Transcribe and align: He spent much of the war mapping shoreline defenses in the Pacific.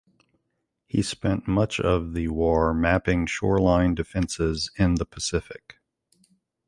He 0.87 1.03
spent 1.03 1.47
much 1.47 1.79
of 1.79 2.15
the 2.15 2.27
war 2.29 2.73
mapping 2.73 3.27
shoreline 3.27 3.93
defenses 3.93 4.71
in 4.75 4.95
the 4.95 5.05
Pacific. 5.05 5.77